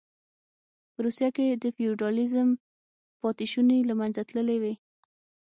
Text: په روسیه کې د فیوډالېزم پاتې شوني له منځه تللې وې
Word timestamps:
په 0.93 0.99
روسیه 1.05 1.29
کې 1.35 1.45
د 1.63 1.65
فیوډالېزم 1.75 2.49
پاتې 3.21 3.45
شوني 3.51 3.79
له 3.89 3.93
منځه 3.99 4.21
تللې 4.29 4.57
وې 4.61 4.73